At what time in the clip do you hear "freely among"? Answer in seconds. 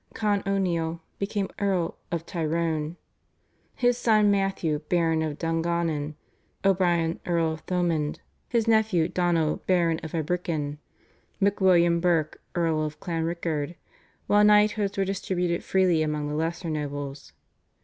15.63-16.27